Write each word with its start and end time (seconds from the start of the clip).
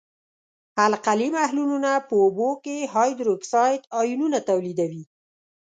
القلي 0.87 1.27
محلولونه 1.37 1.91
په 2.07 2.13
اوبو 2.23 2.49
کې 2.63 2.89
هایدروکساید 2.93 3.81
آیونونه 4.01 4.37
تولیدوي. 4.49 5.03